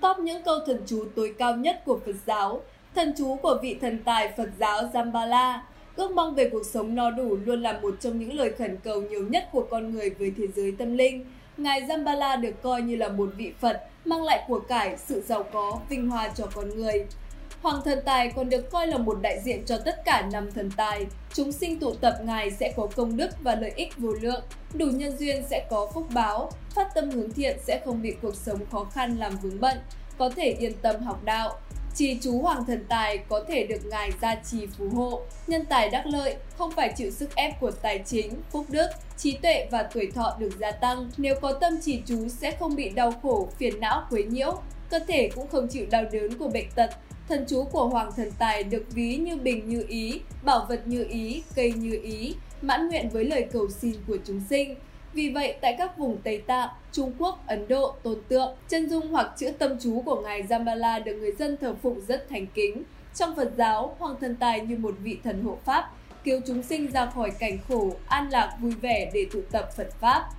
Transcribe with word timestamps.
top 0.00 0.18
những 0.18 0.42
câu 0.42 0.58
thần 0.66 0.82
chú 0.86 1.04
tối 1.16 1.34
cao 1.38 1.56
nhất 1.56 1.82
của 1.84 2.00
Phật 2.06 2.16
giáo, 2.26 2.60
thần 2.94 3.14
chú 3.18 3.36
của 3.42 3.58
vị 3.62 3.76
thần 3.80 3.98
tài 4.04 4.32
Phật 4.36 4.48
giáo 4.58 4.82
Zambala. 4.92 5.58
Ước 5.96 6.10
mong 6.10 6.34
về 6.34 6.48
cuộc 6.48 6.66
sống 6.66 6.94
no 6.94 7.10
đủ 7.10 7.36
luôn 7.44 7.62
là 7.62 7.80
một 7.82 7.94
trong 8.00 8.18
những 8.18 8.32
lời 8.32 8.52
khẩn 8.58 8.76
cầu 8.84 9.02
nhiều 9.02 9.26
nhất 9.28 9.48
của 9.52 9.66
con 9.70 9.90
người 9.90 10.10
với 10.10 10.32
thế 10.36 10.46
giới 10.56 10.74
tâm 10.78 10.96
linh. 10.96 11.26
Ngài 11.56 11.82
Zambala 11.82 12.40
được 12.40 12.62
coi 12.62 12.82
như 12.82 12.96
là 12.96 13.08
một 13.08 13.30
vị 13.36 13.52
Phật, 13.60 13.80
mang 14.04 14.22
lại 14.22 14.44
của 14.48 14.60
cải, 14.60 14.96
sự 14.96 15.20
giàu 15.20 15.42
có, 15.52 15.78
vinh 15.88 16.08
hoa 16.08 16.28
cho 16.28 16.46
con 16.54 16.68
người. 16.68 17.06
Hoàng 17.62 17.80
thần 17.84 17.98
tài 18.04 18.32
còn 18.36 18.48
được 18.48 18.70
coi 18.70 18.86
là 18.86 18.98
một 18.98 19.18
đại 19.22 19.40
diện 19.44 19.64
cho 19.66 19.78
tất 19.78 20.04
cả 20.04 20.28
năm 20.32 20.52
thần 20.52 20.70
tài. 20.76 21.06
Chúng 21.34 21.52
sinh 21.52 21.78
tụ 21.78 21.94
tập 21.94 22.14
Ngài 22.24 22.50
sẽ 22.50 22.72
có 22.76 22.88
công 22.96 23.16
đức 23.16 23.30
và 23.42 23.54
lợi 23.54 23.72
ích 23.76 23.98
vô 23.98 24.12
lượng, 24.20 24.42
đủ 24.74 24.86
nhân 24.86 25.16
duyên 25.16 25.42
sẽ 25.50 25.66
có 25.70 25.90
phúc 25.94 26.06
báo, 26.14 26.50
phát 26.74 26.94
tâm 26.94 27.10
hướng 27.10 27.32
thiện 27.32 27.58
sẽ 27.66 27.80
không 27.84 28.02
bị 28.02 28.14
cuộc 28.22 28.34
sống 28.34 28.58
khó 28.72 28.84
khăn 28.84 29.16
làm 29.18 29.32
vướng 29.42 29.60
bận, 29.60 29.78
có 30.18 30.30
thể 30.36 30.56
yên 30.58 30.72
tâm 30.82 31.02
học 31.02 31.24
đạo. 31.24 31.58
Chỉ 31.94 32.18
chú 32.22 32.38
Hoàng 32.38 32.64
thần 32.64 32.84
tài 32.88 33.18
có 33.18 33.44
thể 33.48 33.66
được 33.66 33.86
Ngài 33.90 34.10
gia 34.22 34.34
trì 34.34 34.66
phù 34.66 34.88
hộ, 34.88 35.22
nhân 35.46 35.64
tài 35.68 35.90
đắc 35.90 36.06
lợi, 36.06 36.36
không 36.58 36.70
phải 36.76 36.92
chịu 36.96 37.10
sức 37.10 37.34
ép 37.34 37.60
của 37.60 37.70
tài 37.70 37.98
chính, 38.06 38.32
phúc 38.50 38.66
đức, 38.68 38.86
trí 39.16 39.32
tuệ 39.32 39.68
và 39.70 39.82
tuổi 39.82 40.10
thọ 40.14 40.36
được 40.38 40.50
gia 40.58 40.70
tăng. 40.70 41.10
Nếu 41.16 41.34
có 41.40 41.52
tâm 41.52 41.80
trì 41.82 42.02
chú 42.06 42.28
sẽ 42.28 42.50
không 42.50 42.76
bị 42.76 42.88
đau 42.88 43.12
khổ, 43.22 43.48
phiền 43.58 43.80
não, 43.80 44.06
quấy 44.10 44.24
nhiễu, 44.24 44.60
cơ 44.90 44.98
thể 44.98 45.30
cũng 45.34 45.48
không 45.48 45.68
chịu 45.68 45.86
đau 45.90 46.04
đớn 46.12 46.38
của 46.38 46.48
bệnh 46.48 46.70
tật, 46.74 46.90
Thần 47.30 47.44
chú 47.48 47.64
của 47.64 47.88
Hoàng 47.88 48.12
Thần 48.16 48.30
Tài 48.38 48.64
được 48.64 48.84
ví 48.90 49.16
như 49.16 49.36
bình 49.36 49.68
như 49.68 49.84
ý, 49.88 50.20
bảo 50.44 50.66
vật 50.68 50.82
như 50.86 51.06
ý, 51.10 51.42
cây 51.54 51.72
như 51.72 52.00
ý, 52.02 52.34
mãn 52.62 52.88
nguyện 52.88 53.08
với 53.08 53.24
lời 53.24 53.46
cầu 53.52 53.68
xin 53.70 53.94
của 54.06 54.16
chúng 54.26 54.40
sinh. 54.50 54.74
Vì 55.12 55.28
vậy, 55.28 55.54
tại 55.60 55.74
các 55.78 55.98
vùng 55.98 56.18
Tây 56.24 56.42
Tạng, 56.46 56.68
Trung 56.92 57.12
Quốc, 57.18 57.46
Ấn 57.46 57.68
Độ, 57.68 57.94
tôn 58.02 58.18
tượng, 58.28 58.54
chân 58.68 58.90
dung 58.90 59.08
hoặc 59.08 59.32
chữ 59.36 59.50
tâm 59.58 59.76
chú 59.80 60.02
của 60.06 60.20
Ngài 60.20 60.42
Jambala 60.42 61.04
được 61.04 61.14
người 61.14 61.32
dân 61.32 61.56
thờ 61.56 61.74
phụng 61.82 62.00
rất 62.08 62.26
thành 62.30 62.46
kính. 62.46 62.82
Trong 63.14 63.36
Phật 63.36 63.52
giáo, 63.58 63.96
Hoàng 63.98 64.16
Thần 64.20 64.36
Tài 64.36 64.60
như 64.60 64.76
một 64.76 64.94
vị 65.02 65.18
thần 65.24 65.44
hộ 65.44 65.58
Pháp, 65.64 65.90
cứu 66.24 66.40
chúng 66.46 66.62
sinh 66.62 66.90
ra 66.90 67.06
khỏi 67.06 67.30
cảnh 67.30 67.58
khổ, 67.68 67.90
an 68.06 68.28
lạc, 68.30 68.56
vui 68.60 68.72
vẻ 68.80 69.10
để 69.14 69.26
tụ 69.32 69.40
tập 69.52 69.70
Phật 69.76 69.88
Pháp. 70.00 70.30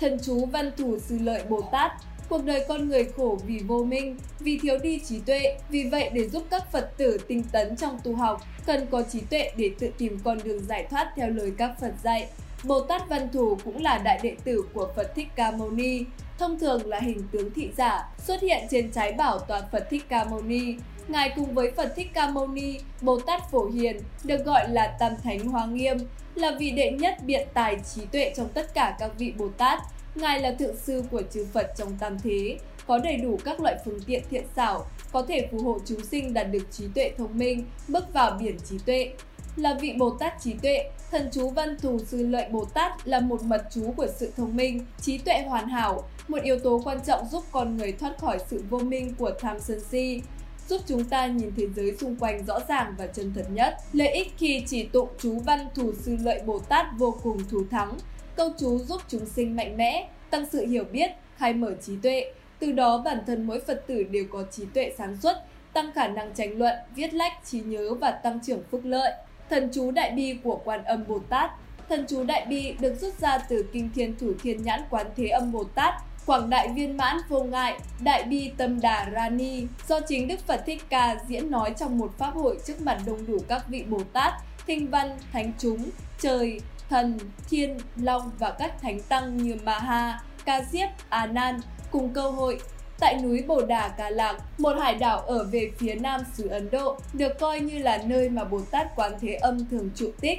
Thần 0.00 0.18
chú 0.22 0.46
Văn 0.46 0.70
Thủ 0.76 0.98
Sư 0.98 1.18
Lợi 1.22 1.42
Bồ 1.48 1.60
Tát 1.72 1.92
Cuộc 2.28 2.44
đời 2.44 2.64
con 2.68 2.88
người 2.88 3.04
khổ 3.04 3.38
vì 3.46 3.58
vô 3.58 3.84
minh, 3.84 4.16
vì 4.40 4.58
thiếu 4.58 4.78
đi 4.78 4.98
trí 4.98 5.20
tuệ. 5.20 5.56
Vì 5.68 5.84
vậy, 5.84 6.10
để 6.12 6.28
giúp 6.28 6.42
các 6.50 6.72
Phật 6.72 6.90
tử 6.96 7.18
tinh 7.28 7.42
tấn 7.52 7.76
trong 7.76 7.98
tu 8.04 8.14
học, 8.14 8.42
cần 8.66 8.86
có 8.90 9.02
trí 9.12 9.20
tuệ 9.20 9.52
để 9.56 9.70
tự 9.78 9.90
tìm 9.98 10.18
con 10.24 10.38
đường 10.44 10.64
giải 10.64 10.86
thoát 10.90 11.12
theo 11.16 11.30
lời 11.30 11.52
các 11.58 11.80
Phật 11.80 11.92
dạy. 12.04 12.28
Bồ 12.64 12.80
Tát 12.80 13.08
Văn 13.08 13.28
Thù 13.32 13.58
cũng 13.64 13.82
là 13.82 13.98
đại 13.98 14.20
đệ 14.22 14.36
tử 14.44 14.64
của 14.74 14.88
Phật 14.96 15.14
Thích 15.14 15.28
Ca 15.36 15.50
Mâu 15.50 15.70
Ni, 15.70 16.04
thông 16.38 16.58
thường 16.58 16.86
là 16.86 17.00
hình 17.00 17.22
tướng 17.32 17.54
thị 17.54 17.70
giả, 17.76 18.08
xuất 18.18 18.40
hiện 18.40 18.66
trên 18.70 18.92
trái 18.92 19.12
bảo 19.12 19.38
toàn 19.38 19.62
Phật 19.72 19.86
Thích 19.90 20.04
Ca 20.08 20.24
Mâu 20.24 20.42
Ni. 20.42 20.74
Ngài 21.08 21.32
cùng 21.36 21.54
với 21.54 21.70
Phật 21.70 21.92
Thích 21.96 22.10
Ca 22.14 22.28
Mâu 22.28 22.46
Ni, 22.46 22.78
Bồ 23.00 23.20
Tát 23.20 23.50
Phổ 23.50 23.70
Hiền, 23.70 24.00
được 24.24 24.44
gọi 24.44 24.68
là 24.68 24.96
Tam 24.98 25.12
Thánh 25.22 25.48
Hoa 25.48 25.66
Nghiêm, 25.66 25.96
là 26.34 26.56
vị 26.58 26.70
đệ 26.70 26.90
nhất 26.90 27.14
biện 27.26 27.48
tài 27.54 27.76
trí 27.94 28.06
tuệ 28.12 28.32
trong 28.36 28.48
tất 28.48 28.74
cả 28.74 28.96
các 28.98 29.10
vị 29.18 29.32
Bồ 29.38 29.48
Tát, 29.48 29.80
Ngài 30.14 30.40
là 30.40 30.52
thượng 30.52 30.76
sư 30.76 31.02
của 31.10 31.22
chư 31.32 31.46
Phật 31.52 31.72
trong 31.76 31.96
tam 32.00 32.18
thế, 32.18 32.58
có 32.86 32.98
đầy 32.98 33.16
đủ 33.16 33.38
các 33.44 33.60
loại 33.60 33.76
phương 33.84 34.00
tiện 34.06 34.22
thiện 34.30 34.44
xảo, 34.56 34.86
có 35.12 35.22
thể 35.22 35.48
phù 35.50 35.62
hộ 35.62 35.78
chúng 35.84 36.04
sinh 36.04 36.34
đạt 36.34 36.46
được 36.50 36.72
trí 36.72 36.84
tuệ 36.94 37.12
thông 37.18 37.38
minh, 37.38 37.64
bước 37.88 38.12
vào 38.12 38.38
biển 38.40 38.56
trí 38.68 38.78
tuệ. 38.86 39.12
Là 39.58 39.74
vị 39.80 39.94
Bồ 39.98 40.10
Tát 40.10 40.40
trí 40.40 40.52
tuệ, 40.52 40.90
thần 41.10 41.28
chú 41.32 41.50
Văn 41.50 41.76
Thù 41.78 41.98
Sư 41.98 42.26
Lợi 42.26 42.48
Bồ 42.50 42.64
Tát 42.64 43.08
là 43.08 43.20
một 43.20 43.42
mật 43.42 43.62
chú 43.74 43.92
của 43.96 44.06
sự 44.16 44.32
thông 44.36 44.56
minh, 44.56 44.86
trí 45.00 45.18
tuệ 45.18 45.42
hoàn 45.48 45.68
hảo, 45.68 46.04
một 46.28 46.42
yếu 46.42 46.58
tố 46.58 46.80
quan 46.84 46.98
trọng 47.06 47.26
giúp 47.28 47.44
con 47.52 47.76
người 47.76 47.92
thoát 47.92 48.18
khỏi 48.18 48.38
sự 48.50 48.64
vô 48.70 48.78
minh 48.78 49.14
của 49.18 49.30
tham 49.40 49.60
sân 49.60 49.80
si, 49.90 50.22
giúp 50.68 50.80
chúng 50.86 51.04
ta 51.04 51.26
nhìn 51.26 51.52
thế 51.56 51.66
giới 51.76 51.96
xung 51.96 52.16
quanh 52.16 52.44
rõ 52.46 52.58
ràng 52.68 52.94
và 52.98 53.06
chân 53.06 53.32
thật 53.34 53.46
nhất. 53.50 53.74
Lợi 53.92 54.08
ích 54.08 54.32
khi 54.38 54.62
chỉ 54.66 54.84
tụng 54.84 55.08
chú 55.18 55.38
Văn 55.38 55.66
Thù 55.74 55.92
Sư 56.02 56.16
Lợi 56.22 56.40
Bồ 56.46 56.58
Tát 56.58 56.86
vô 56.98 57.18
cùng 57.22 57.38
thù 57.50 57.62
thắng, 57.70 57.98
Câu 58.36 58.50
chú 58.58 58.78
giúp 58.78 59.00
chúng 59.08 59.26
sinh 59.26 59.56
mạnh 59.56 59.76
mẽ, 59.76 60.08
tăng 60.30 60.46
sự 60.52 60.66
hiểu 60.66 60.84
biết, 60.92 61.10
khai 61.36 61.54
mở 61.54 61.74
trí 61.82 61.92
tuệ. 62.02 62.32
Từ 62.58 62.72
đó 62.72 63.02
bản 63.04 63.18
thân 63.26 63.46
mỗi 63.46 63.60
Phật 63.60 63.84
tử 63.86 64.02
đều 64.02 64.24
có 64.32 64.44
trí 64.50 64.64
tuệ 64.74 64.92
sáng 64.98 65.16
suốt, 65.16 65.32
tăng 65.72 65.92
khả 65.92 66.08
năng 66.08 66.34
tranh 66.34 66.58
luận, 66.58 66.74
viết 66.94 67.14
lách, 67.14 67.32
trí 67.44 67.60
nhớ 67.60 67.94
và 67.94 68.10
tăng 68.10 68.40
trưởng 68.46 68.62
phúc 68.70 68.80
lợi. 68.84 69.12
Thần 69.50 69.68
chú 69.72 69.90
Đại 69.90 70.10
Bi 70.10 70.38
của 70.44 70.60
Quan 70.64 70.84
Âm 70.84 71.04
Bồ 71.08 71.18
Tát. 71.18 71.50
Thần 71.88 72.04
chú 72.08 72.24
Đại 72.24 72.46
Bi 72.48 72.74
được 72.80 72.94
rút 73.00 73.18
ra 73.20 73.38
từ 73.48 73.64
Kinh 73.72 73.90
Thiên 73.94 74.14
Thủ 74.20 74.32
Thiên 74.42 74.62
Nhãn 74.62 74.80
Quán 74.90 75.06
Thế 75.16 75.26
Âm 75.26 75.52
Bồ 75.52 75.64
Tát, 75.64 75.94
Quảng 76.26 76.50
Đại 76.50 76.68
Viên 76.68 76.96
Mãn 76.96 77.16
Vô 77.28 77.42
Ngại, 77.42 77.78
Đại 78.00 78.22
Bi 78.22 78.52
Tâm 78.56 78.80
Đà 78.80 79.10
Rani 79.14 79.66
do 79.88 80.00
chính 80.00 80.28
Đức 80.28 80.40
Phật 80.46 80.62
Thích 80.66 80.82
Ca 80.88 81.16
diễn 81.28 81.50
nói 81.50 81.74
trong 81.78 81.98
một 81.98 82.12
pháp 82.18 82.34
hội 82.34 82.58
trước 82.66 82.80
mặt 82.80 82.98
đông 83.06 83.26
đủ 83.26 83.38
các 83.48 83.68
vị 83.68 83.84
Bồ 83.88 84.02
Tát, 84.12 84.32
Thinh 84.66 84.90
Văn, 84.90 85.18
Thánh 85.32 85.52
Chúng, 85.58 85.90
Trời, 86.20 86.60
thần, 86.88 87.18
thiên, 87.50 87.78
long 87.96 88.30
và 88.38 88.50
các 88.50 88.80
thánh 88.82 89.00
tăng 89.00 89.36
như 89.36 89.56
Maha, 89.64 90.20
Ca 90.44 90.62
Diếp, 90.70 90.88
A 91.08 91.26
Nan 91.26 91.60
cùng 91.90 92.14
cơ 92.14 92.30
hội 92.30 92.60
tại 93.00 93.18
núi 93.22 93.44
Bồ 93.46 93.62
Đà 93.66 93.88
Ca 93.88 94.10
Lạc, 94.10 94.38
một 94.58 94.76
hải 94.80 94.94
đảo 94.94 95.18
ở 95.20 95.44
về 95.44 95.70
phía 95.78 95.94
nam 95.94 96.20
xứ 96.34 96.48
Ấn 96.48 96.70
Độ, 96.70 96.98
được 97.12 97.38
coi 97.40 97.60
như 97.60 97.78
là 97.78 98.02
nơi 98.06 98.28
mà 98.28 98.44
Bồ 98.44 98.60
Tát 98.70 98.96
Quán 98.96 99.12
Thế 99.20 99.34
Âm 99.34 99.66
thường 99.70 99.90
trụ 99.94 100.10
tích. 100.20 100.38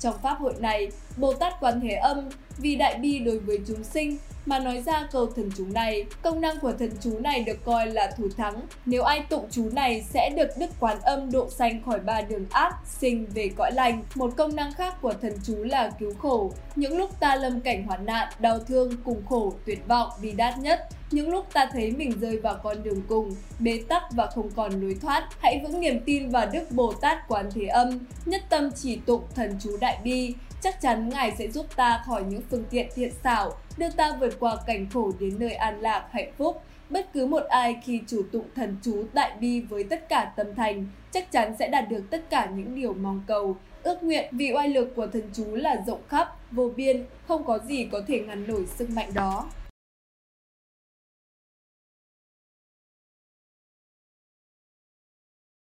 Trong 0.00 0.14
pháp 0.22 0.38
hội 0.38 0.54
này, 0.58 0.90
Bồ 1.20 1.32
Tát 1.32 1.60
Quán 1.60 1.80
Thế 1.80 1.94
Âm 1.94 2.28
vì 2.58 2.76
đại 2.76 2.94
bi 2.94 3.18
đối 3.18 3.38
với 3.38 3.58
chúng 3.66 3.84
sinh 3.84 4.16
mà 4.46 4.58
nói 4.58 4.82
ra 4.86 5.08
câu 5.12 5.26
thần 5.26 5.50
chú 5.56 5.64
này. 5.74 6.04
Công 6.22 6.40
năng 6.40 6.58
của 6.60 6.72
thần 6.72 6.90
chú 7.00 7.18
này 7.18 7.40
được 7.40 7.64
coi 7.64 7.86
là 7.86 8.14
thủ 8.18 8.28
thắng. 8.36 8.60
Nếu 8.86 9.02
ai 9.02 9.20
tụng 9.28 9.46
chú 9.50 9.68
này 9.72 10.04
sẽ 10.10 10.30
được 10.36 10.48
Đức 10.58 10.70
Quán 10.80 11.00
Âm 11.02 11.30
độ 11.30 11.50
sanh 11.50 11.82
khỏi 11.82 11.98
ba 12.00 12.20
đường 12.20 12.46
ác, 12.50 12.74
sinh 12.86 13.26
về 13.34 13.50
cõi 13.56 13.72
lành. 13.72 14.02
Một 14.14 14.32
công 14.36 14.56
năng 14.56 14.72
khác 14.72 14.94
của 15.02 15.12
thần 15.22 15.32
chú 15.44 15.56
là 15.62 15.90
cứu 15.98 16.14
khổ. 16.18 16.52
Những 16.76 16.98
lúc 16.98 17.20
ta 17.20 17.36
lâm 17.36 17.60
cảnh 17.60 17.86
hoạn 17.86 18.06
nạn, 18.06 18.28
đau 18.38 18.58
thương, 18.58 18.92
cùng 19.04 19.22
khổ, 19.28 19.52
tuyệt 19.66 19.88
vọng, 19.88 20.10
bi 20.22 20.32
đát 20.32 20.58
nhất, 20.58 20.88
những 21.10 21.30
lúc 21.30 21.46
ta 21.52 21.70
thấy 21.72 21.90
mình 21.90 22.12
rơi 22.20 22.38
vào 22.38 22.60
con 22.62 22.82
đường 22.82 23.02
cùng, 23.08 23.34
bế 23.58 23.80
tắc 23.88 24.02
và 24.12 24.26
không 24.26 24.50
còn 24.56 24.80
lối 24.80 24.96
thoát, 25.02 25.28
hãy 25.40 25.60
vững 25.62 25.80
niềm 25.80 26.00
tin 26.06 26.28
vào 26.28 26.46
Đức 26.52 26.70
Bồ 26.70 26.92
Tát 26.92 27.28
Quán 27.28 27.50
Thế 27.54 27.66
Âm, 27.66 27.98
nhất 28.26 28.42
tâm 28.48 28.70
chỉ 28.70 28.96
tụng 28.96 29.22
thần 29.34 29.56
chú 29.62 29.76
Đại 29.80 29.98
Bi, 30.04 30.34
chắc 30.62 30.80
chắn 30.80 31.08
Ngài 31.08 31.32
sẽ 31.38 31.48
giúp 31.48 31.66
ta 31.76 32.02
khỏi 32.06 32.24
những 32.28 32.42
phương 32.50 32.64
tiện 32.70 32.88
thiện 32.94 33.12
xảo, 33.24 33.52
đưa 33.76 33.90
ta 33.90 34.16
vượt 34.20 34.40
qua 34.40 34.56
cảnh 34.66 34.86
khổ 34.94 35.12
đến 35.20 35.34
nơi 35.38 35.52
an 35.52 35.80
lạc, 35.80 36.08
hạnh 36.10 36.32
phúc. 36.38 36.62
Bất 36.90 37.12
cứ 37.12 37.26
một 37.26 37.42
ai 37.48 37.76
khi 37.84 38.00
chủ 38.06 38.22
tụng 38.32 38.46
thần 38.54 38.76
chú 38.82 39.04
đại 39.12 39.32
bi 39.40 39.60
với 39.60 39.84
tất 39.84 40.08
cả 40.08 40.32
tâm 40.36 40.46
thành, 40.54 40.86
chắc 41.12 41.32
chắn 41.32 41.54
sẽ 41.58 41.68
đạt 41.68 41.88
được 41.88 42.02
tất 42.10 42.30
cả 42.30 42.46
những 42.54 42.74
điều 42.74 42.94
mong 42.94 43.22
cầu. 43.26 43.56
Ước 43.82 44.02
nguyện 44.02 44.28
vì 44.32 44.52
oai 44.52 44.68
lực 44.68 44.92
của 44.96 45.06
thần 45.06 45.30
chú 45.32 45.54
là 45.54 45.82
rộng 45.86 46.00
khắp, 46.08 46.36
vô 46.50 46.70
biên, 46.76 47.04
không 47.28 47.44
có 47.44 47.58
gì 47.58 47.88
có 47.92 48.00
thể 48.06 48.20
ngăn 48.20 48.46
nổi 48.46 48.66
sức 48.66 48.90
mạnh 48.90 49.10
đó. 49.14 49.46